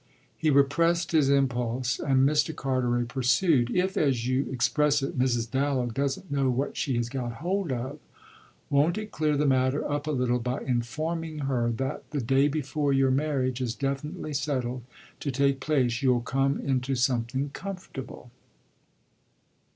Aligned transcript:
He 0.35 0.49
repressed 0.49 1.11
his 1.11 1.29
impulse 1.29 1.99
and 1.99 2.27
Mr. 2.27 2.55
Carteret 2.55 3.07
pursued. 3.07 3.69
"If, 3.69 3.95
as 3.95 4.27
you 4.27 4.49
express 4.51 5.03
it, 5.03 5.15
Mrs. 5.19 5.51
Dallow 5.51 5.85
doesn't 5.91 6.31
know 6.31 6.49
what 6.49 6.75
she 6.75 6.95
has 6.95 7.07
got 7.07 7.33
hold 7.33 7.71
of, 7.71 7.99
won't 8.71 8.97
it 8.97 9.11
clear 9.11 9.37
the 9.37 9.45
matter 9.45 9.87
up 9.87 10.07
a 10.07 10.11
little 10.11 10.39
by 10.39 10.61
informing 10.63 11.37
her 11.41 11.69
that 11.73 12.09
the 12.09 12.19
day 12.19 12.47
before 12.47 12.91
your 12.91 13.11
marriage 13.11 13.61
is 13.61 13.75
definitely 13.75 14.33
settled 14.33 14.81
to 15.19 15.29
take 15.29 15.59
place 15.59 16.01
you'll 16.01 16.21
come 16.21 16.59
into 16.59 16.95
something 16.95 17.51
comfortable?" 17.53 18.31